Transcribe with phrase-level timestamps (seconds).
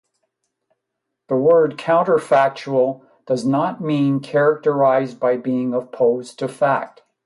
[1.27, 7.03] The word "counterfactual" does not mean "characterized by being opposed to fact.